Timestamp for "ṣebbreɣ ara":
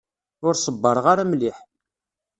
0.65-1.23